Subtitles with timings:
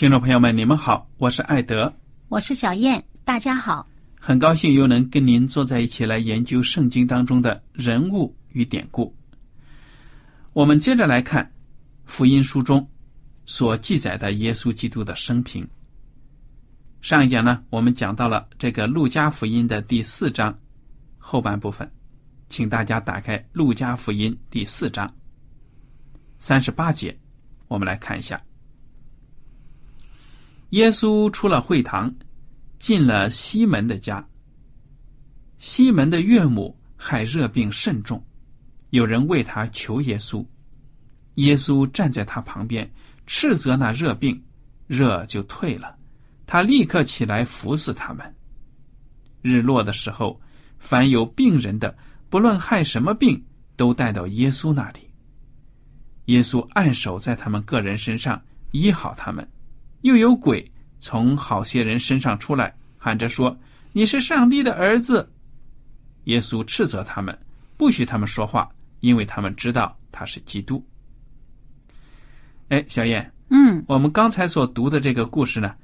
[0.00, 1.94] 听众朋友们，你们好，我是艾德，
[2.30, 3.86] 我是小燕，大家好，
[4.18, 9.14] 很高兴又能跟您坐在一起来研究圣经当中的人物与典故。
[10.54, 11.52] 我们接着来看
[12.06, 12.88] 福音书中
[13.44, 15.68] 所记载的耶稣基督的生平。
[17.02, 20.58] 上一讲呢，我们讲到了这个路加福音的第四章
[21.18, 21.86] 后半部分，
[22.48, 25.14] 请大家打开路加福音第四章
[26.38, 27.14] 三十八节，
[27.68, 28.40] 我们来看一下。
[30.70, 32.12] 耶稣出了会堂，
[32.78, 34.24] 进了西门的家。
[35.58, 38.24] 西门的岳母害热病甚重，
[38.90, 40.44] 有人为他求耶稣。
[41.34, 42.88] 耶稣站在他旁边，
[43.26, 44.40] 斥责那热病，
[44.86, 45.96] 热就退了。
[46.46, 48.34] 他立刻起来服侍他们。
[49.42, 50.40] 日落的时候，
[50.78, 51.96] 凡有病人的，
[52.28, 53.44] 不论害什么病，
[53.74, 55.00] 都带到耶稣那里。
[56.26, 59.48] 耶稣按手在他们个人身上，医好他们。
[60.02, 63.56] 又有鬼从好些人身上出来，喊着说
[63.92, 65.30] ：“你是上帝的儿子。”
[66.24, 67.36] 耶稣斥责他们，
[67.76, 70.84] 不许他们说话，因为他们知道他是基督。
[72.68, 75.74] 哎，小燕，嗯，我们刚才所读的这个故事呢，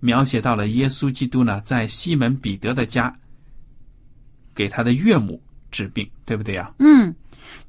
[0.00, 3.12] 描写到了耶稣基督呢在西门彼得的家
[4.54, 6.72] 给他的岳母治病，对不对呀？
[6.78, 7.12] 嗯，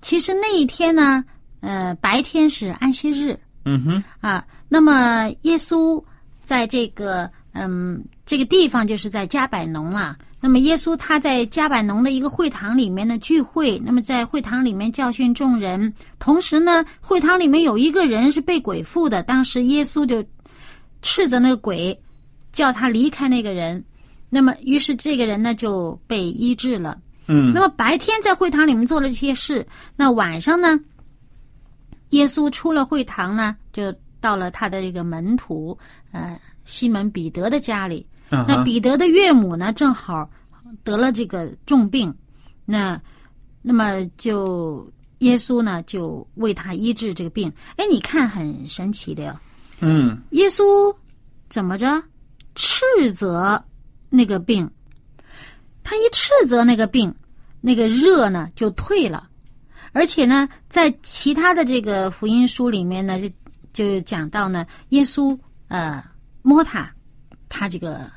[0.01, 1.23] 其实那一天呢，
[1.61, 3.39] 呃，白天是安息日。
[3.66, 6.03] 嗯哼啊，那么耶稣
[6.44, 10.18] 在这个嗯这个地方就是在加百农啊。
[10.40, 20.22] 那么耶稣他在加百农的一个会堂里面的聚会，那么在会堂里面教训众人，同时呢，会堂里面有一个人是被鬼附的，当时耶稣就
[21.01, 21.97] 斥责那个鬼，
[22.51, 23.81] 叫他离开那个人。
[24.30, 26.97] 那么于是这个人呢就被医治了。
[27.28, 30.78] 嗯，那么白天在会堂里面做了这些事，那晚上呢？
[32.13, 35.78] 耶稣出了会堂呢，就到了他的这个门徒，
[36.12, 38.06] 呃，西门彼得的家里。
[38.29, 40.28] 那彼得的岳母呢，正好
[40.84, 42.13] 得了这个重病，
[42.66, 43.00] 那
[43.62, 47.51] 那么就耶稣呢，就为他医治这个病。
[47.78, 49.35] 哎，你看很神奇的哟。
[49.81, 50.19] 嗯。
[50.31, 50.63] 耶稣
[51.50, 52.01] 怎么着
[52.56, 53.63] 斥责
[54.09, 54.69] 那个病？
[55.84, 57.13] 他一斥责那个病，
[57.62, 59.30] 那个热呢就退了。
[59.94, 63.30] 而且呢，在其他的这个福音书里面呢，就
[63.72, 65.38] 就讲到呢，耶稣
[65.68, 66.04] 呃
[66.42, 66.92] 摸他，
[67.48, 68.09] 他这个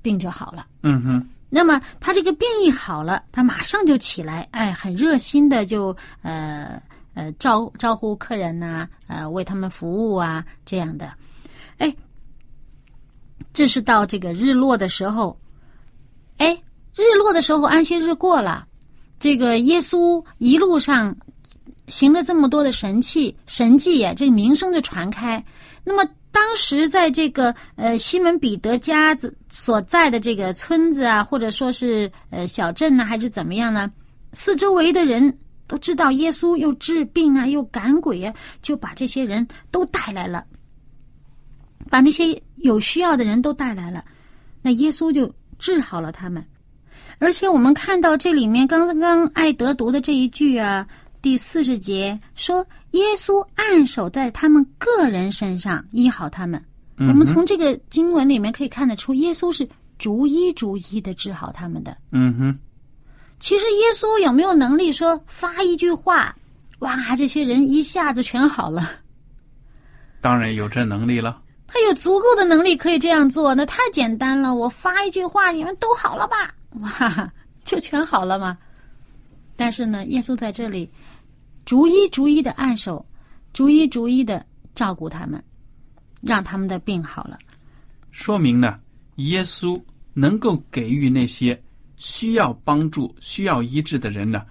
[0.00, 0.66] 病就好了。
[0.82, 1.28] 嗯哼。
[1.54, 6.82] 那么他这个病一好了，他马上就起来，哎，很热心的就呃
[7.12, 11.12] 呃招招呼客人呐，呃为他们服务啊这样的。
[11.76, 11.94] 哎，
[13.52, 15.38] 这是到这个日落的时候，
[16.38, 16.58] 哎，
[16.96, 18.66] 日落的时候安息日过了。
[19.22, 21.16] 这个耶稣一路上
[21.86, 25.40] 行了这么多的神器神迹呀，这名声就传开。
[25.84, 33.88] 那么当时在这个呃西门彼得家子所在的这个村子啊，或者说是呃小镇呢，还是怎么样呢？
[34.32, 35.38] 四周围的人
[35.68, 40.44] 都知道耶稣又治病啊，又赶鬼啊，就把这些人都带来了，
[41.88, 44.04] 把那些有需要的人都带来了。
[44.62, 46.44] 那耶稣就治好了他们。
[47.22, 50.84] 而且我们看到这里面刚刚艾德读的这一句啊，
[51.22, 56.60] 第四十节说，耶稣按手在他们个人身上医好他们。
[56.96, 59.66] 嗯我们从这个经文里面可以看得出，耶稣是
[59.98, 61.96] 逐一逐一的治好他们的。
[62.10, 62.58] 嗯哼，
[63.38, 66.34] 其实耶稣有没有能力说发一句话，
[66.80, 68.90] 哇，这些人一下子全好了？
[70.20, 71.40] 当然有这能力了。
[71.68, 74.52] 他有足够的能力可以这样做，那太简单了。
[74.52, 76.52] 我发一句话，你们都好了吧？
[76.80, 77.32] 哇，
[77.64, 78.56] 就全好了吗？
[79.56, 80.90] 但是呢，耶稣在这里
[81.64, 83.04] 逐一逐一的按手，
[83.52, 85.42] 逐一逐一的照顾他们，
[86.22, 87.38] 让他们的病好了。
[88.10, 88.80] 说明呢，
[89.16, 89.80] 耶稣
[90.14, 91.60] 能够给予那些
[91.96, 94.44] 需要帮助、需要医治的人呢，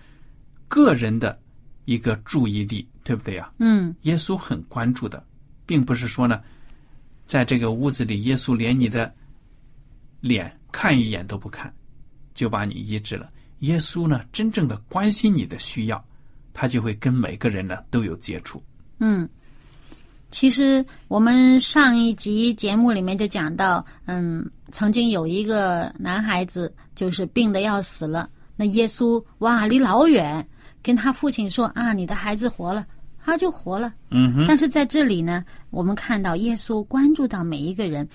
[0.67, 1.37] 个人的
[1.85, 3.51] 一个注意力，对不对呀？
[3.59, 5.23] 嗯耶稣很关注的，
[5.65, 6.41] 并不是说呢，
[7.25, 9.13] 在这个屋子里，耶稣连你的
[10.21, 11.73] 脸看一眼都不看，
[12.33, 13.29] 就把你医治了。
[13.59, 16.03] 耶稣呢，真正的关心你的需要，
[16.53, 18.61] 他就会跟每个人呢都有接触。
[18.99, 19.27] 嗯。
[20.31, 30.47] 其实我们上一集节目里面就讲到，嗯，曾经有一个男孩子就是病的要死了，那耶稣哇离老远
[30.81, 32.87] 跟他父亲说啊，你的孩子活了，
[33.21, 33.93] 他就活了。
[34.09, 38.07] 嗯哼，但是在这里呢，我们看到耶稣关注到每一个人，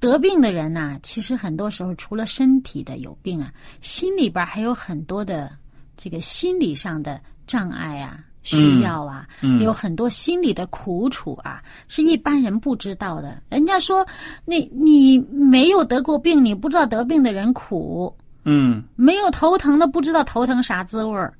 [0.00, 5.50] 得病的人呐、其实很多时候除了身体的有病啊，心里边还有很多的
[5.96, 8.24] 这个心理上的障碍啊。
[8.44, 13.42] 需要啊，嗯有很多心理的苦楚啊，是一般人不知道的。
[13.50, 14.06] 人家说，
[14.46, 18.10] 你你没有得过病，你不知道得病的人苦；
[18.44, 21.34] 嗯没有头疼的，不知道头疼啥滋味儿。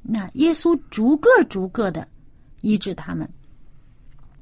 [0.00, 2.08] 那耶稣逐个逐个的
[2.62, 3.28] 医治他们，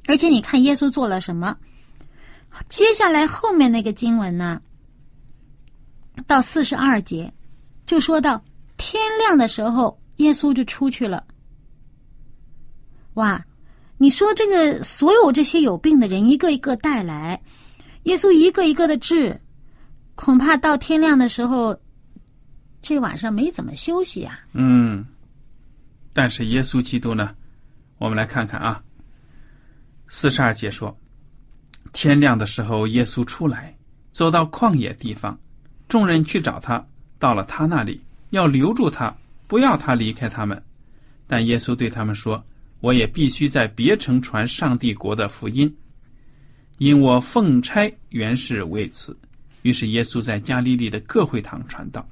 [0.07, 1.57] 而且你看耶稣做了什么？
[2.69, 4.61] 接下来后面那个经文呢，
[6.27, 7.33] 到四十二节，
[7.87, 8.43] 就说到
[8.77, 11.27] 天亮的时候，耶稣就出去了。
[13.15, 13.45] 哇，
[13.99, 17.41] 你说这个所有这些有病的人一个一个带来，
[18.05, 19.41] 耶稣一个一个的治，
[20.15, 21.79] 恐怕到天亮的时候，
[22.83, 24.41] 这晚上没怎么休息啊。
[24.53, 25.05] 嗯。
[26.13, 27.35] 但是耶稣基督呢，
[27.99, 28.81] 我们来看看啊，
[30.07, 30.97] 四十二节说，
[31.95, 33.75] 天亮的时候，耶稣出来，
[34.13, 35.39] 走到旷野地方，
[35.89, 36.85] 众人去找他，
[37.21, 40.61] 到了他那里，要留住他，不要他离开他们。
[41.27, 42.45] 但耶稣对他们说
[42.83, 45.73] ：“我也必须在别城传上帝国的福音，
[46.79, 49.17] 因我奉差原是为此。”
[49.63, 52.07] 于是耶稣在加利利的各会堂传道。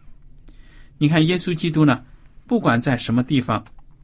[0.97, 2.03] 你看，耶稣基督呢，
[2.47, 3.63] 不管在什么地方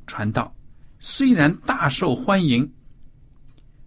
[0.09, 0.53] 传道，
[0.99, 2.69] 虽然大受欢迎，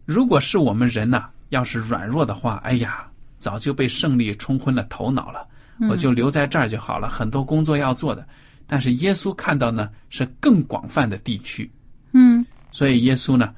[0.06, 3.08] 如果是我们人呐、要是软弱的话，哎呀，
[3.38, 5.48] 早就被胜利冲昏了头脑了。
[5.90, 8.28] 我就留在这儿就好了，很多工作要做的。
[8.68, 11.70] 但是耶稣看到呢，是更广泛的地区，
[12.14, 13.54] 嗯所以耶稣呢，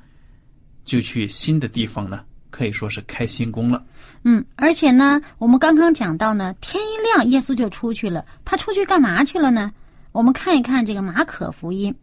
[0.86, 3.84] 就去新的地方呢，可以说是开新工了。
[4.24, 8.24] 嗯，而且呢，我们刚刚讲到呢，天一亮，耶稣就出去了。
[8.46, 9.70] 他出去干嘛去了呢？
[10.14, 11.94] 我们看一看这个马可福音。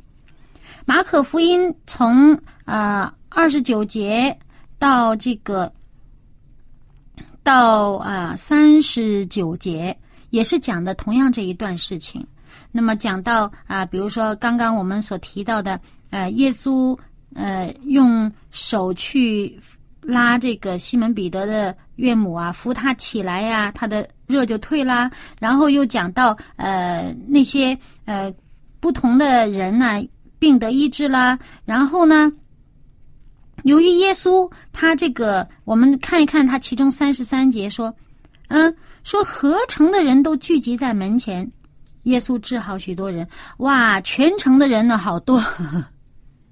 [0.84, 4.36] 马可福音从呃二十九节
[4.78, 5.72] 到这个
[7.42, 9.96] 到啊三十九节，
[10.30, 12.26] 也是讲的同样这一段事情。
[12.72, 16.96] 那么讲到啊，比如说刚刚我们所提到的，呃，耶稣
[17.34, 19.58] 呃用手去
[20.02, 25.10] 拉这个西门彼得的岳母啊，扶他起来呀、他的热就退啦。
[25.40, 28.32] 然后又讲到呃那些呃
[28.78, 30.00] 不同的人呢、
[30.38, 31.38] 病得医治啦。
[31.64, 32.32] 然后呢，
[33.64, 37.94] 由于耶稣他这个，我们看一看他其中三十三节说，
[38.48, 41.50] 嗯，说合城的人都聚集在门前，
[42.04, 43.26] 耶稣治好许多人，
[43.58, 45.42] 哇，全城的人呢好多。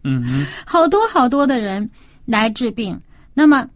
[0.04, 1.88] 嗯， 好多好多的人
[2.24, 2.98] 来治病。
[3.34, 3.68] 那么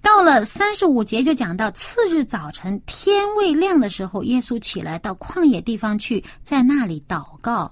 [0.00, 7.70] 到了三十五节就讲到，次日早晨天未亮的时候，耶稣起来到旷野地方去，在那里祷告。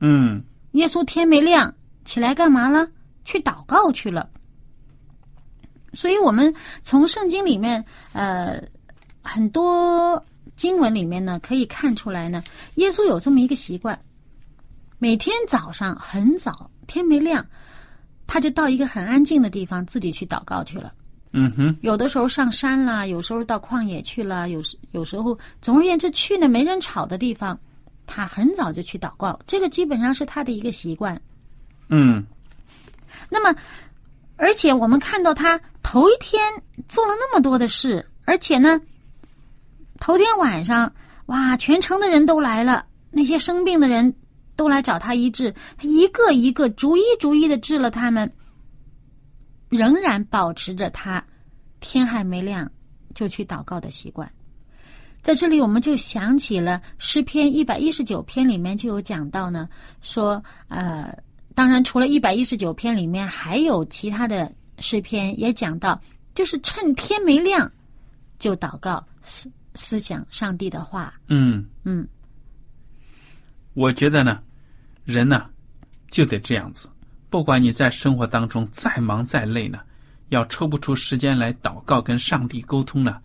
[0.00, 1.74] 嗯耶稣天没亮
[2.04, 2.86] 起来干嘛了？
[3.24, 4.28] 去祷告去了。
[5.92, 6.52] 所以，我们
[6.82, 8.62] 从圣经里面，呃，
[9.22, 10.22] 很多
[10.56, 12.42] 经文里面呢，可以看出来呢，
[12.74, 13.98] 耶稣有这么一个习惯，
[14.98, 17.44] 每天早上很早，天没亮，
[18.26, 20.92] 他就到一个很安静的地方自己去祷告去了。
[21.32, 27.58] 嗯哼，有的时候上山啦，有时候到旷野去了，有时有时候，总而言之，去那没人吵的地方，
[28.06, 29.38] 他很早就去祷告。
[29.46, 31.20] 这个基本上是他的一个习惯。
[31.90, 32.24] 嗯
[33.28, 33.54] 那么，
[34.36, 36.38] 而且我们看到他头一天
[36.86, 38.78] 做了那么多的事，而且呢，
[39.98, 40.92] 头天晚上
[41.28, 44.14] 哇，全城的人都来了，那些生病的人
[44.54, 48.30] 都来找他医治，他一个一个逐一逐一的治了他们，
[49.70, 51.24] 仍然保持着他
[51.80, 52.70] 天还没亮
[53.14, 54.30] 就去祷告的习惯。
[55.22, 59.66] 在这里，我们就想起了诗篇一百一十九篇里面就有讲到呢，
[60.02, 61.16] 说呃，
[61.54, 66.00] 当然除了一百一十九篇里面，还有其他的诗篇也讲到，
[66.34, 67.70] 就是趁天没亮
[68.38, 71.12] 就祷告，思思想上帝的话。
[71.28, 72.06] 嗯，嗯，
[73.74, 74.42] 我觉得呢，
[75.04, 75.48] 人呢
[76.10, 76.88] 就得这样子，
[77.28, 79.80] 不管你在生活当中再忙再累呢，
[80.28, 83.20] 要抽不出时间来祷告跟上帝沟通呢，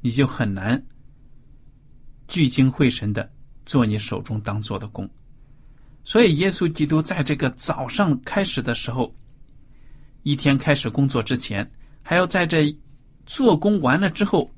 [0.00, 0.80] 你就很难
[2.26, 3.30] 聚精会神的
[3.64, 5.08] 做你手中当做的工。
[6.04, 9.14] 所以，耶稣基督在这个早上开始的时候，
[10.22, 11.68] 一天开始工作之前，
[12.02, 12.76] 还要在这
[13.26, 14.50] 做工完了之后，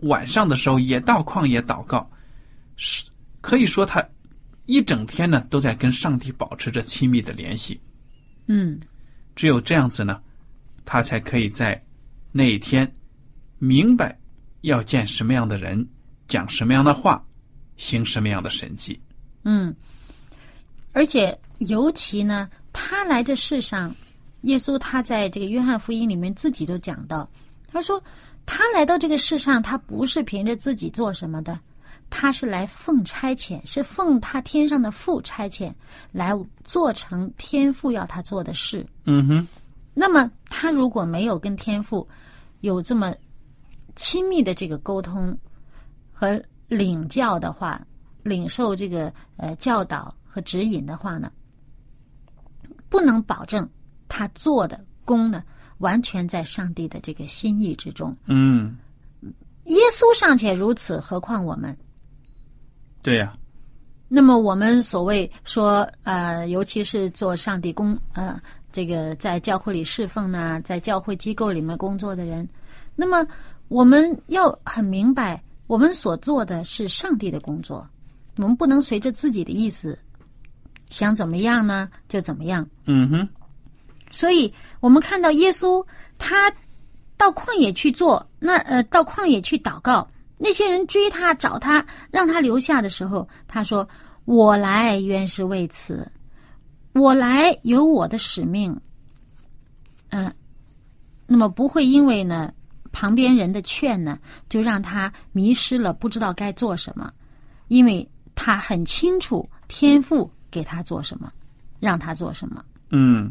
[0.00, 2.08] 晚上的时候也到旷野祷告，
[2.76, 4.06] 是可以说他
[4.66, 7.80] 一整天呢都在跟上帝保持着亲密的联系。
[8.46, 8.78] 嗯，
[9.34, 10.20] 只有这样子呢，
[10.84, 11.82] 他才可以在
[12.32, 12.90] 那一天
[13.58, 14.18] 明白
[14.62, 15.86] 要见什么样的人，
[16.28, 17.24] 讲什么样的话，
[17.76, 19.00] 行什么样的神迹。
[19.44, 19.74] 嗯，
[20.92, 23.94] 而且尤其呢，他来这世上，
[24.42, 27.28] 耶稣他在这个约翰福音里面自己都讲到，
[27.70, 28.02] 他说
[28.46, 31.58] 他来到这个世上，他不是凭着自己做什么的，
[32.08, 35.72] 他是来奉差遣，是奉他天上的父差遣
[36.10, 36.32] 来
[36.64, 38.86] 做成天父要他做的事。
[39.04, 39.48] 嗯哼，
[39.94, 42.08] 那么他如果没有跟天父
[42.60, 43.14] 有这么
[43.94, 45.36] 亲密的这个沟通
[46.12, 47.80] 和领教的话，
[48.22, 51.30] 领受这个呃教导和指引的话呢，
[52.88, 53.68] 不能保证
[54.10, 55.42] 他做的功呢
[55.78, 58.14] 完全在上帝的这个心意之中。
[58.26, 58.76] 嗯，
[59.64, 61.74] 耶稣尚且如此，何况我们？
[63.00, 63.34] 对呀、
[64.08, 68.38] 那么我们所谓说，呃，尤其是做上帝工，呃，
[68.70, 72.46] 这个在教会里侍奉呢，在教会机构里面工作的人，
[72.94, 73.26] 那么
[73.68, 77.88] 我们要很明白，我们所做的是上帝的工作，
[78.36, 79.98] 我们不能随着自己的意思
[80.90, 82.68] 想怎么样呢就怎么样。
[82.84, 83.28] 嗯哼，
[84.10, 85.84] 所以我们看到耶稣
[86.18, 86.52] 他
[87.16, 93.88] 到旷野去做，那呃到旷野去祷告，那些人追他找他，让他留下的时候，他说
[94.24, 96.10] ：“我来原是为此，
[96.92, 98.74] 我来有我的使命。”
[100.10, 100.32] 嗯，
[101.26, 102.52] 那么不会因为呢
[102.90, 107.12] 旁边人的劝呢，就让他迷失了，不知道该做什么，
[107.68, 111.30] 因为他很清楚天父给他做什么，
[111.78, 112.64] 让他做什么。
[112.90, 113.30] 嗯。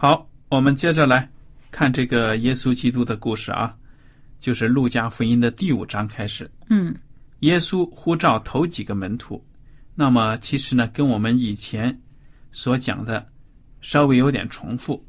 [0.00, 1.28] 好，我们接着来
[1.72, 3.76] 看这个耶稣基督的故事啊，
[4.38, 6.48] 就是路加福音的第五章开始。
[6.68, 6.94] 嗯
[7.40, 9.44] 耶稣呼召头几个门徒，
[9.96, 12.00] 那么其实呢，跟我们以前
[12.52, 13.26] 所讲的
[13.80, 15.04] 稍微有点重复。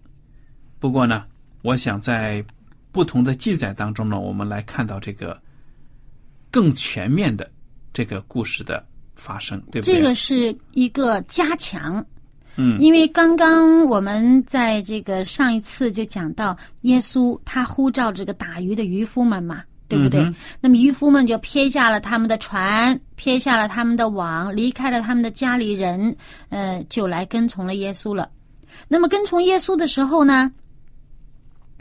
[0.79, 1.23] 不过呢，
[1.61, 2.43] 我想在
[2.91, 5.39] 不同的记载当中呢，我们来看到这个
[6.49, 7.47] 更全面的
[7.93, 9.93] 这个故事的发生，对不对？
[9.97, 12.03] 这个是一个加强，
[12.61, 20.19] 嗯因为刚刚我们在这个上一次就讲到，耶稣他呼召这个打鱼的渔夫们嘛，对不对？
[20.19, 26.13] 嗯那么渔夫们就撇下了他们的船，撇下了他们的网，离开了他们的家里人，
[26.49, 28.29] 呃，就来跟从了耶稣了。
[28.87, 30.51] 那么跟从耶稣的时候呢，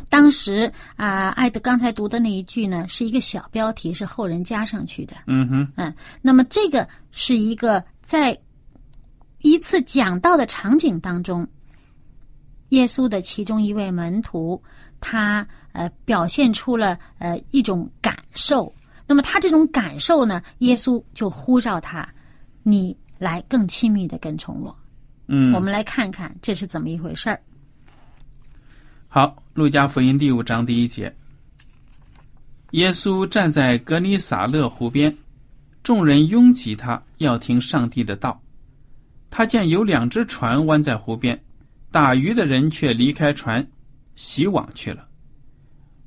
[0.08, 5.14] 当时啊，艾德刚才读的那一句呢，是一个小标题，是后人加上去的。
[5.26, 5.92] 嗯哼，嗯，
[6.23, 8.37] 那么这个是一个在
[9.40, 11.47] 一次讲道的场景当中，
[12.71, 14.61] 耶稣的其中一位门徒，
[15.00, 18.73] 他呃表现出了呃一种感受。
[19.07, 22.07] 那么他这种感受呢，耶稣就呼召他，
[22.62, 24.76] 你来更亲密的跟从我。
[25.28, 27.40] 嗯，我们来看看这是怎么一回事儿。
[29.09, 31.14] 好，《路加福音》第五章第一节，
[32.73, 35.16] 耶稣站在格尼撒勒湖边，
[35.83, 38.38] 众人拥挤他，要听上帝的道。
[39.30, 41.38] 他见有两只船弯在湖边，
[41.90, 43.66] 打鱼的人却离开船，
[44.14, 45.06] 洗网去了。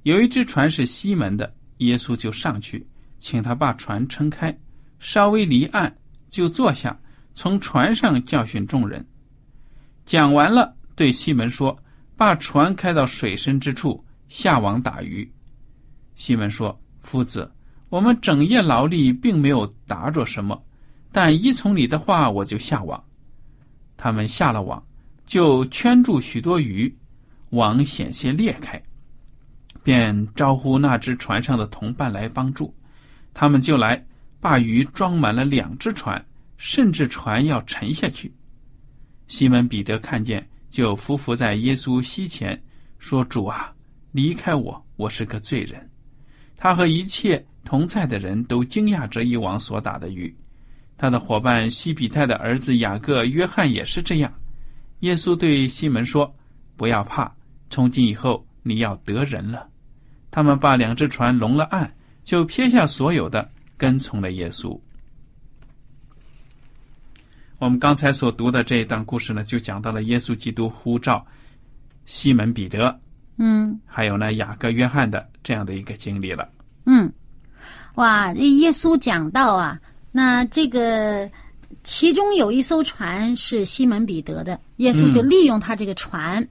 [0.03, 2.85] 有一只船是西门的，耶稣就上去，
[3.19, 4.57] 请他把船撑开，
[4.99, 5.93] 稍微离岸，
[6.29, 6.99] 就坐下，
[7.33, 9.05] 从船上教训众人。
[10.05, 11.77] 讲完了，对西门说。
[12.17, 15.27] 把船开到水深之处，下网打鱼。
[16.13, 17.51] 西门说：“夫子，
[17.89, 20.63] 我们整夜劳力，并没有打着什么，
[21.11, 23.03] 但依从你的话，我就下网。”
[24.03, 24.83] 他们下了网，
[25.27, 26.91] 就圈住许多鱼，
[27.51, 28.81] 网险些裂开，
[29.83, 32.73] 便招呼那只船上的同伴来帮助。
[33.31, 34.03] 他们就来
[34.39, 36.19] 把鱼装满了两只船，
[36.57, 38.33] 甚至船要沉下去。
[39.27, 42.59] 西门彼得看见，就伏伏在耶稣膝前，
[42.97, 43.71] 说：“主啊，
[44.11, 45.87] 离开我，我是个罪人。”
[46.57, 50.35] 他和一切同在的人都惊讶这一网所打的鱼。
[51.01, 54.31] 他的伙伴西比泰的儿子雅各、约翰也是这样。
[54.99, 56.31] 耶稣对西门说
[56.77, 57.35] ：“不要怕，
[57.71, 59.67] 从今以后你要得人了。”
[60.29, 61.89] 他们把两只船拢了岸，
[62.23, 64.79] 就撇下所有的，跟从了耶稣。
[67.57, 71.25] 我们刚才所读的这一段故事呢，就讲到了耶稣基督呼召
[72.05, 72.95] 西门彼得，
[73.37, 76.47] 嗯还有呢雅各、约翰的这样的一个经历了。
[76.85, 77.11] 嗯，
[77.95, 79.81] 哇，这耶稣讲到啊，
[80.11, 81.29] 那这个
[81.83, 86.47] 其中有一艘船是西门彼得的，耶稣就利用他这个船。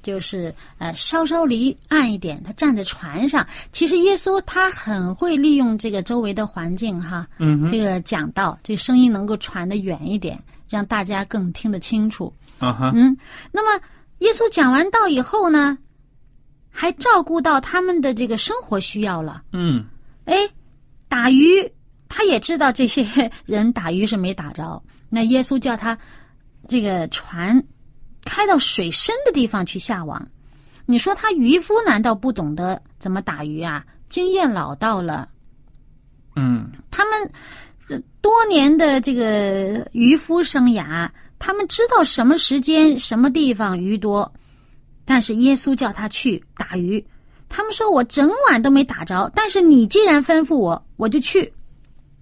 [0.00, 3.46] 就是呃，稍稍离岸一点，他站在船上。
[3.72, 12.32] 其实耶稣他很会利用这个周围的环境哈，嗯这个讲道，这声音能够传得远一点，让大家更听得清楚。
[12.58, 13.14] 啊哈，嗯，
[13.50, 13.84] 那么
[14.20, 15.76] 耶稣讲完道以后呢，
[16.70, 19.42] 还照顾到他们的这个生活需要了。
[19.52, 19.84] 嗯
[20.24, 20.36] 哎，
[21.08, 21.70] 打鱼，
[22.08, 23.06] 他也知道这些
[23.44, 24.82] 人打鱼是没打着。
[25.08, 25.96] 那耶稣叫他
[26.66, 27.62] 这个船
[28.24, 30.26] 开到水深的地方去下网。
[30.86, 33.84] 你说他渔夫难道不懂得怎么打鱼啊？
[34.08, 35.28] 经验老道了。
[36.36, 37.30] 嗯他们
[37.88, 44.30] 呃多年的这个渔夫生涯，他们知道什么时间、什么地方鱼多。
[45.04, 47.04] 但是耶稣叫他去打鱼，
[47.48, 51.50] 他们说我整晚都没打着，但是你既然吩咐我，我就去。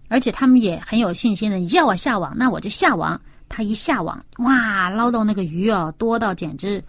[0.09, 3.21] 而且他们也很有信心的，你叫我下网，那我就下网。
[3.49, 6.83] 他一下网，哇，捞到那个鱼哦，多到简直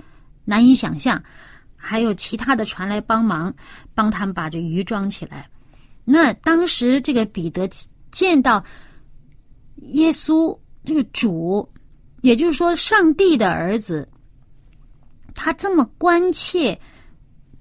[0.43, 1.21] 难以想象。
[1.75, 3.53] 还有其他的船来帮忙，
[3.93, 5.47] 帮他们把这鱼装起来。
[6.03, 7.69] 那当时这个彼得
[8.09, 8.61] 见到
[9.83, 11.69] 耶稣这个主，
[12.21, 14.09] 也就是说上帝的儿子，
[15.35, 16.77] 他这么关切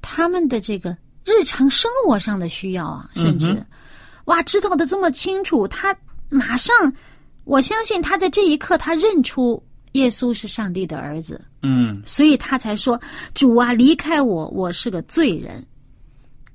[0.00, 3.64] 他们的这个日常生活上的需要啊，甚至、
[4.26, 5.96] 哇，知道的这么清楚，他
[6.28, 6.72] 马上，
[7.44, 9.60] 我相信他在这一刻他认出
[9.92, 11.40] 耶稣是上帝的儿子。
[11.62, 13.00] 嗯所以他才说
[13.34, 15.66] ：“主啊，离开我，我是个罪人。”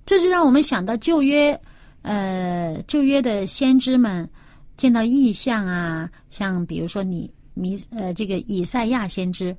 [0.06, 1.60] 这就让我们想到旧约，
[2.02, 4.30] 呃，旧约的先知们
[4.78, 9.56] 见到异象啊，像比如说你弥呃这个以赛亚先知，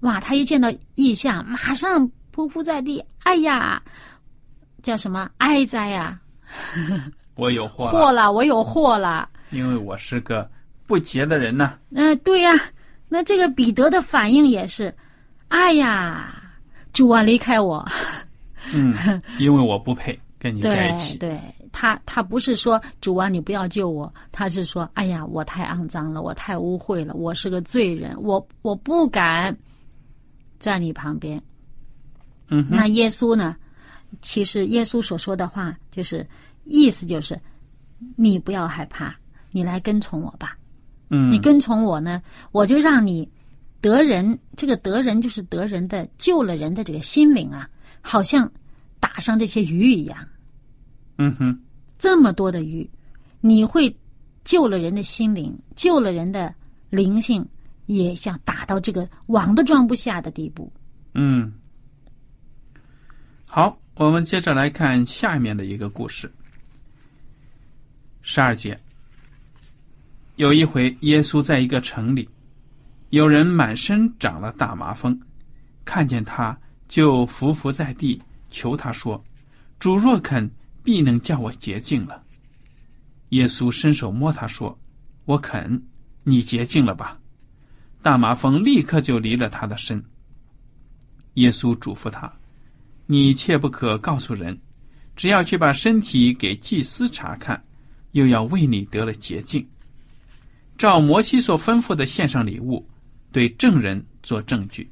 [0.00, 3.82] 哇，他一见到异象，马上匍匐在地，哎呀，
[4.82, 6.18] 叫什么哀哉呀、
[7.40, 9.26] 我有祸了，祸了，我有祸了。
[9.50, 10.48] 因为我是个
[10.86, 12.52] 不洁的人呢、嗯、对呀、
[13.08, 14.94] 那这个彼得的反应也是，
[15.48, 16.34] 哎呀，
[16.92, 17.82] 主啊，离开我。
[18.74, 18.94] 嗯，
[19.38, 21.16] 因为我不配跟你在一起。
[21.16, 21.40] 对，
[21.72, 29.56] 他他不是说主啊，你不要救我，他是说，哎呀，我太肮脏了，我太污秽了，我是个罪人，我我不敢
[30.58, 31.42] 在你旁边。
[32.48, 33.56] 嗯，那耶稣呢？
[34.22, 36.26] 其实耶稣所说的话，就是
[36.64, 37.40] 意思就是，
[38.16, 39.14] 你不要害怕，
[39.50, 40.56] 你来跟从我吧。
[41.08, 43.28] 嗯，你跟从我呢，我就让你
[43.80, 44.38] 得人。
[44.56, 47.68] 这个得人就是得人的，救了人的这个心灵啊，
[48.00, 48.50] 好像
[49.00, 50.16] 打上这些鱼一样。
[51.18, 51.58] 嗯哼，
[51.98, 52.88] 这么多的鱼，
[53.40, 53.94] 你会
[54.44, 56.54] 救了人的心灵，救了人的
[56.90, 57.44] 灵性，
[57.86, 60.72] 也想打到这个网都装不下的地步。
[61.14, 61.52] 嗯，
[63.46, 66.30] 好，我们接着来看下面的一个故事。
[68.22, 68.78] 十二节，
[70.36, 72.28] 有一回，耶稣在一个城里，
[73.10, 75.18] 有人满身长了大麻风，
[75.84, 76.56] 看见他
[76.86, 79.22] 就伏伏在地，求他说
[79.80, 80.48] ：“主若肯，
[80.82, 82.22] 必能叫我洁净了。”
[83.30, 84.78] 耶稣伸手摸他说
[85.24, 85.82] ：“我肯，
[86.22, 87.18] 你洁净了吧。”
[88.02, 90.02] 大麻风立刻就离了他的身。
[91.34, 92.30] 耶稣嘱咐他
[93.06, 94.58] ：“你切不可告诉人，
[95.16, 97.62] 只要去把身体给祭司查看，
[98.12, 99.66] 又要为你得了洁净。
[100.78, 102.86] 照摩西所吩咐的献上礼物，
[103.32, 104.90] 对证人做证据。”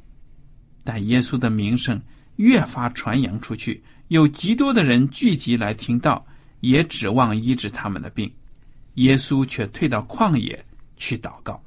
[0.85, 2.01] 但耶稣的名声
[2.37, 6.25] 越发传扬出去，有极多的人聚集来听到，
[6.61, 8.31] 也指望医治他们的病。
[8.95, 10.65] 耶稣却退到旷野
[10.97, 11.63] 去祷告。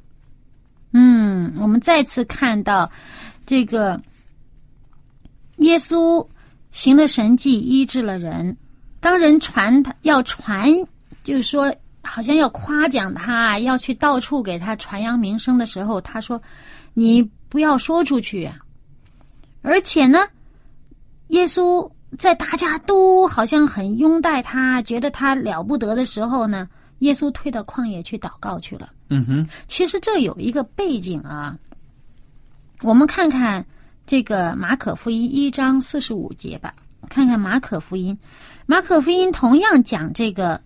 [0.94, 2.92] 嗯，我们再次看到
[3.46, 4.02] 这个
[5.58, 6.28] 耶稣
[6.72, 8.56] 行了神迹，医治了人。
[9.00, 10.70] 当人传他要传，
[11.24, 16.42] 就是说好像要夸奖他，要去到处给他传扬名声的时候，他说
[16.94, 18.58] ：“你不要说出去啊！”
[19.62, 20.20] 而且呢，
[21.28, 26.68] 耶稣在大家都好像很拥戴他，觉得他了不得的时候呢，
[27.00, 28.90] 耶稣退到旷野去祷告去了。
[29.10, 31.56] 嗯哼，其实这有一个背景啊，
[32.82, 33.64] 我们看看
[34.08, 36.74] 这个马可福音一章四十五节吧。
[37.10, 38.18] 看看马可福音，
[38.66, 40.62] 马可福音同样讲这个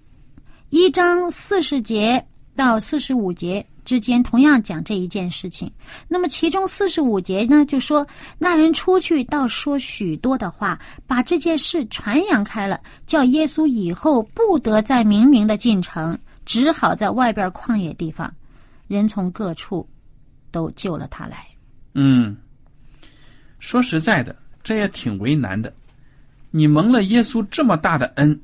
[0.78, 2.22] 一章四十节
[2.54, 5.72] 到四十五节之间，同样讲这一件事情。
[6.06, 8.06] 那么其中四十五节呢，就说
[8.38, 18.30] 那人出去，倒说许多的话，把这件事传扬开了，叫耶稣以后不得再明明的进城，只好在外边旷野地方，
[18.90, 19.88] 人从各处
[20.52, 21.48] 都救了他来。
[21.94, 22.36] 嗯，
[23.60, 25.72] 说实在的，这也挺为难的。
[26.52, 28.38] 你蒙了耶稣这么大的恩，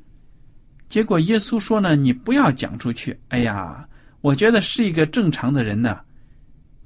[0.92, 3.18] 结果耶稣说呢，你不要讲出去。
[3.28, 3.88] 哎呀，
[4.20, 5.98] 我觉得是一个正常的人呢，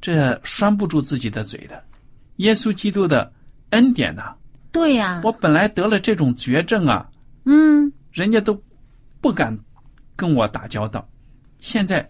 [0.01, 1.83] 这拴不住自己的嘴的。
[2.37, 3.33] 耶稣基督的
[3.71, 4.33] 恩典呐，
[4.71, 7.11] 对呀、我本来得了这种绝症啊，
[7.47, 8.57] 嗯，人家都
[9.21, 9.59] 不敢
[10.15, 11.05] 跟我打交道。
[11.59, 12.09] 现在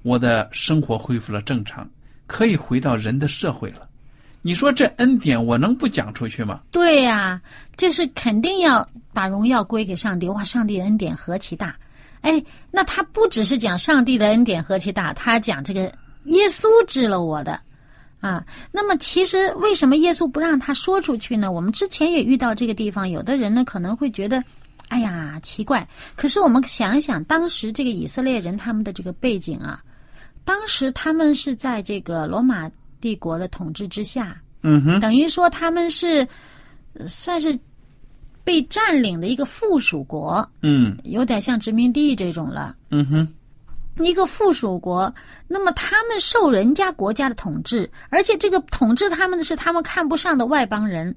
[0.00, 1.86] 我的生活恢复了正常，
[2.26, 3.86] 可以回到人的社会了。
[4.42, 6.60] 你说这恩典我能不讲出去吗？
[6.70, 7.40] 对呀、
[7.76, 10.28] 这是肯定要把荣耀归给上帝。
[10.28, 11.76] 哇，上帝恩典何其大！
[12.22, 15.92] 哎，那他不只是讲上帝的恩典何其大，他讲这个
[16.24, 17.60] 耶稣治了我的
[18.20, 18.44] 啊。
[18.70, 21.50] 那么其实为什么耶稣不让他说出去呢？
[21.50, 24.42] 我们之前也遇到这个地方，有的人呢可能会觉得，
[24.88, 25.86] 哎呀奇怪。
[26.16, 29.82] 可是我们想一想，当时这个以色列人他们的这个背景啊，
[30.44, 32.70] 当时他们是在这个罗马
[33.02, 36.26] 帝国的统治之下，嗯哼，等于说他们是
[36.94, 37.58] 呃算是
[38.44, 40.96] 被占领的一个附属国，嗯。
[41.02, 42.76] 有点像殖民地这种了。
[42.90, 43.28] 嗯哼，
[44.04, 45.12] 一个附属国，
[45.48, 51.14] 那么他们受人家国家的统治，而且这个统治他们的是他们看不上的外邦人，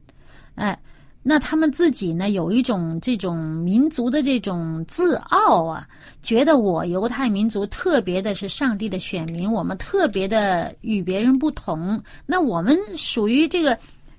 [0.56, 0.78] 哎，
[1.28, 5.88] 那他们自己呢有一种这种民族的这种自傲啊，
[6.22, 13.76] 觉得我犹太民族特别的是上帝的选民，我们特别的与别人不同，那我们属于这个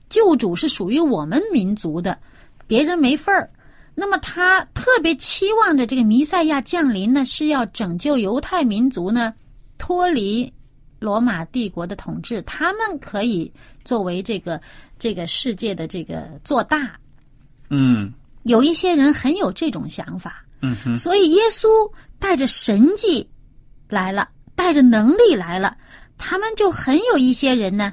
[0.08, 2.18] 救主是属于我们民族的，
[2.66, 3.48] 别人没份儿。
[3.94, 9.32] 那么他特别期望着这个弥赛亚降临呢，是要拯救犹太民族呢，
[9.78, 10.52] 脱离
[10.98, 13.50] 罗马帝国的统治，他们可以
[13.84, 14.60] 作为这个
[14.98, 16.98] 这个世界的这个做大。
[17.70, 18.12] 嗯
[18.44, 21.66] 有一些人很有这种想法，嗯哼，所以耶稣
[22.18, 23.28] 带着神迹
[23.88, 25.76] 来了，带着能力来了，
[26.16, 27.92] 他们就很有一些人呢，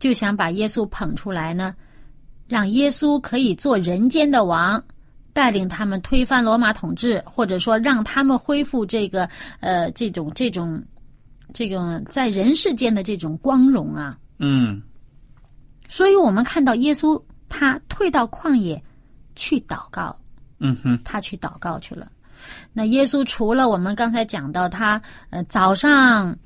[0.00, 1.74] 就想把耶稣捧出来呢，
[2.48, 4.82] 让耶稣可以做人间的王，
[5.32, 10.82] 带领他们推翻罗马统治，或者说让他们恢复这个呃这种这种
[11.52, 14.18] 这种在人世间的这种光荣啊。
[14.40, 14.82] 嗯
[15.88, 18.80] 所以我们看到耶稣他退到旷野
[19.34, 20.16] 去祷告，
[20.58, 22.10] 嗯哼，他去祷告去了。
[22.72, 26.36] 那耶稣除了我们刚才讲到他，呃，早上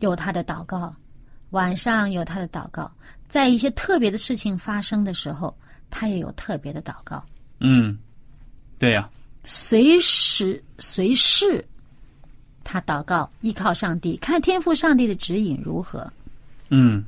[0.00, 0.92] 有他的祷告，
[1.50, 2.90] 晚上有他的祷告，
[3.28, 5.56] 在一些特别的事情发生的时候，
[5.90, 7.22] 他也有特别的祷告，
[7.60, 7.96] 嗯，
[8.78, 9.08] 对呀、
[9.44, 11.64] 随时随事，
[12.64, 16.10] 他祷告，依靠上帝，看天赋上帝的指引如何。
[16.70, 17.04] 嗯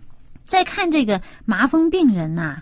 [0.51, 2.61] 再看这个麻风病人呐、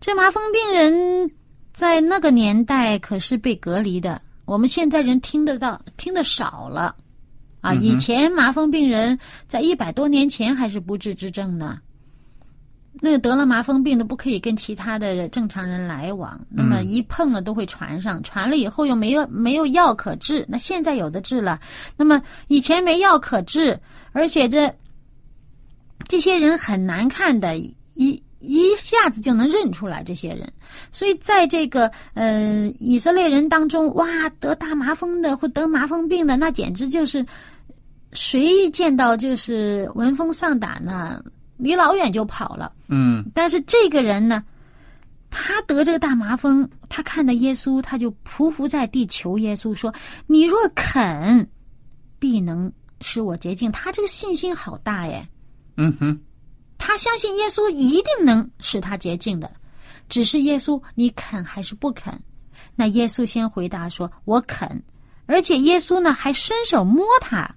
[0.00, 1.30] 这麻风病人
[1.74, 6.96] 在那个年代可是被隔离的，我们现在人听得到，听得少了
[7.60, 7.74] 啊。
[7.74, 11.78] 以前麻风病人在一百多年前还是不治之症呢。
[12.98, 21.60] 那个得了麻风病的不可以跟其他的正常人来往，那么一碰了都会传上，传了以后又没有没有药可治，那现在有的治了，
[21.94, 23.78] 那么以前没药可治，
[24.12, 24.74] 而且这
[26.06, 30.50] 这些人很难看的，一一下子就能认出来这些人。
[30.92, 34.06] 所以在这个呃以色列人当中，哇，
[34.38, 37.24] 得大麻风的或得麻风病的，那简直就是
[38.12, 41.22] 谁一见到就是闻风丧胆呢，
[41.56, 42.72] 离老远就跑了。
[42.86, 44.44] 嗯但是这个人呢，
[45.30, 49.92] 他得这个大麻风，他看到耶稣，他就匍匐在地求耶稣说
[50.26, 51.46] ：“你若肯，
[52.20, 55.28] 必能使我洁净。”他这个信心好大耶！
[55.78, 56.20] 嗯哼，
[56.76, 59.50] 他相信耶稣一定能使他洁净的，
[60.08, 62.20] 只是耶稣你肯还是不肯？
[62.74, 64.82] 那耶稣先回答说：“我肯。”
[65.26, 67.48] 而且耶稣呢还伸手摸他。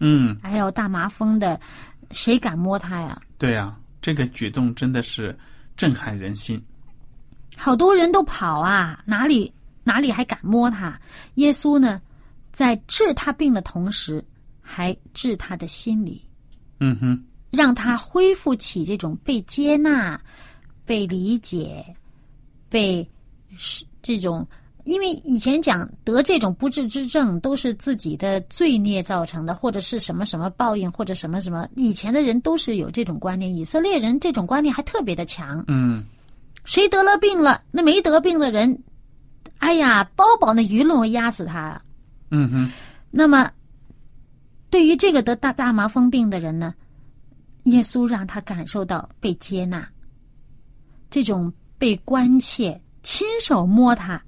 [0.00, 1.58] 嗯，哎呦，大麻风的，
[2.10, 3.20] 谁敢摸他呀？
[3.38, 5.36] 对呀、这个举动真的是
[5.76, 6.62] 震撼人心。
[7.56, 9.52] 好多人都跑啊，哪里
[9.84, 11.00] 哪里还敢摸他？
[11.36, 12.00] 耶稣呢，
[12.52, 14.22] 在治他病的同时，
[14.60, 16.24] 还治他的心理，
[16.80, 20.20] 嗯哼，让他恢复起这种被接纳、
[20.84, 21.84] 被理解、
[22.68, 23.08] 被
[23.56, 24.46] 是这种
[24.84, 33.54] 因为以前讲得这种不治之症都是自己的罪孽造成的，或者是什么什么报应，或者什么什么，以前的人都是有这种观念。
[33.54, 35.62] 以色列人这种观念还特别的强。
[35.68, 36.04] 嗯
[36.64, 38.82] 谁得了病了，那没得病的人，
[39.58, 41.80] 哎呀，包保那舆论会压死他。
[42.30, 42.72] 嗯哼，
[43.10, 43.50] 那么，
[44.68, 46.74] 对于这个得大大麻风病的人呢，
[47.70, 49.88] 耶稣让他感受到被接纳，
[51.10, 54.22] 这种被关切，亲手摸他，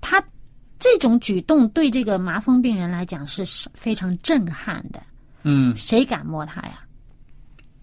[0.00, 0.22] 他
[0.78, 5.02] 这种举动对这个麻风病人来讲是非常震撼的。
[5.42, 6.80] 嗯，谁敢摸他呀？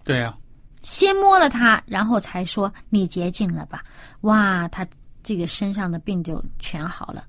[0.04, 0.36] 对呀、
[0.82, 3.84] 先摸了他，然后才说你洁净了吧。
[4.20, 4.86] 哇，他
[5.22, 7.26] 这个身上的病就全好了。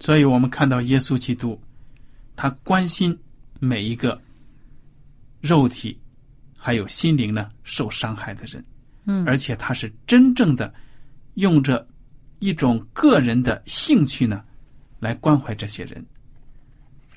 [0.00, 1.60] 所以我们看到耶稣基督，
[2.34, 3.18] 他关心
[3.60, 4.20] 每一个
[5.46, 5.98] 肉体
[6.56, 8.64] 还有心灵呢受伤害的人，
[9.04, 9.24] 嗯。
[9.26, 10.72] 而且他是真正的
[11.34, 11.86] 用着
[12.40, 14.42] 一种个人的兴趣呢
[14.98, 16.04] 来关怀这些人。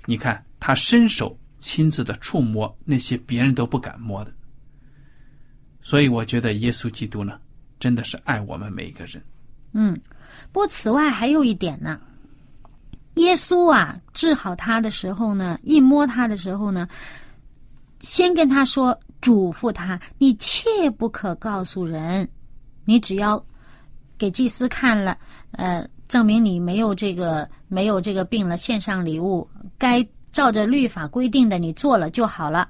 [0.05, 4.31] 你看，他伸手亲自的触摸那些别人都不敢摸的，
[5.81, 7.39] 所以我觉得耶稣基督呢
[7.79, 9.21] 真的是爱我们每一个人。
[9.73, 9.93] 嗯，
[10.51, 11.99] 不过此外还有一点呢，
[13.15, 16.87] 耶稣啊治好他的时候呢，一摸他的时候呢，
[17.99, 22.27] 先跟他说，嘱咐他，你切不可告诉人，
[22.85, 23.43] 你只要
[24.17, 25.17] 给祭司看了，
[25.51, 32.69] 呃，证明你没有这个没有这个病了，献上礼物，该照着律法规定的你做了就好了。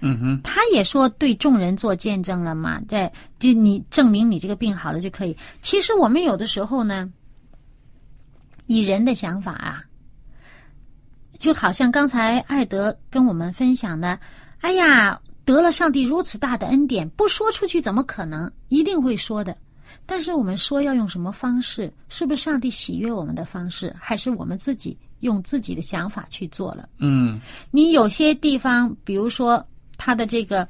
[0.00, 5.36] 嗯哼，他也说对众人做见证了嘛，对，就你证明你这个病好了就可以。
[5.60, 7.12] 其实我们有的时候呢，
[8.66, 9.82] 以人的想法啊，
[11.36, 14.16] 就好像刚才艾德跟我们分享的，
[14.60, 18.50] 哎呀，得了上帝如此大的恩典，不说出去怎么可能？
[18.68, 19.56] 一定会说的。
[20.04, 21.92] 但是我们说要用什么方式？
[22.08, 26.88] 是不是上帝喜悦我们的方式，还是我们自己用自己的想法去做了？
[26.98, 27.40] 嗯
[27.70, 29.64] 你有些地方，比如说
[29.96, 30.66] 他的这个，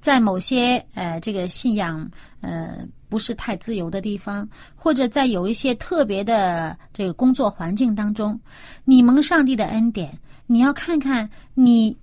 [0.00, 8.38] 在某些呃这个信仰呃不是太自由的地方，或者在有一些特别的这个工作环境当中，
[8.84, 11.96] 你蒙上帝的恩典，你要看看你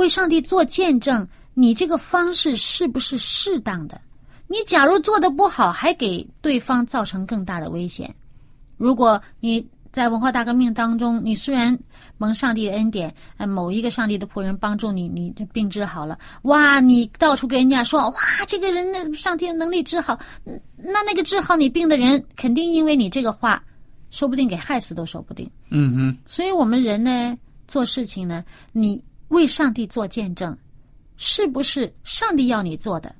[0.00, 4.00] 为上帝做见证，你这个方式是不是适当的？
[4.48, 8.12] 你假如做的不好，还给对方造成更大的危险。
[8.78, 11.78] 如果你在文化大革命当中，你虽然
[12.16, 20.18] 蒙上帝恩典，呃，某一个上帝的仆人帮助你，你这病治好了，哇，你到处跟人家说，哇，这个人的上帝的能力治好，
[20.76, 23.62] 那那个治好你病的人，肯定因为你这个话，
[24.10, 25.48] 说不定给害死都说不定。
[25.68, 27.36] 嗯哼，所以我们人呢，
[27.68, 30.56] 做事情呢，你为上帝做见证，
[31.16, 33.12] 是不是上帝要你做的？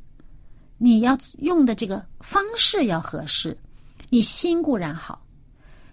[0.79, 3.57] 你要用的这个方式要合适，
[4.09, 5.21] 你心固然好，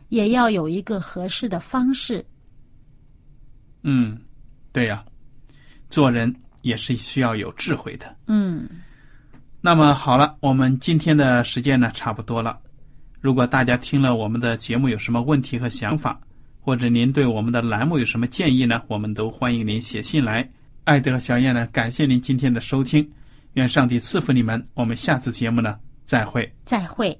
[0.10, 2.26] 也要有一个合适的方式。
[3.84, 4.18] 嗯，
[4.72, 5.04] 对呀、
[5.90, 8.16] 做人也是需要有智慧的。
[8.28, 8.68] 嗯，
[9.62, 12.60] 那么好了，我们今天的时间呢差不多了。
[13.20, 16.20] 如果大家听了我们的节目有什么问题和想法，
[16.68, 18.82] 或者您对我们的栏目有什么建议呢？
[18.90, 20.46] 我们都欢迎您写信来。
[20.84, 23.10] 艾德和小燕呢，感谢您今天的收听，
[23.54, 24.62] 愿上帝赐福你们。
[24.74, 26.52] 我们下次节目呢再会。
[26.66, 27.18] 再会。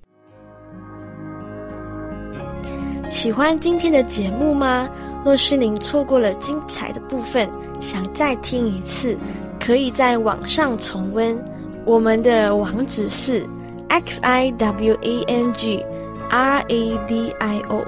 [3.10, 4.90] 喜欢今天的节目吗？
[5.24, 9.18] 若是您错过了精彩的部分，想再听一次，
[9.62, 11.42] 可以在网上重温。
[11.86, 13.48] 我们的网址是
[13.88, 15.82] x i w a n g
[16.30, 17.88] r a d i o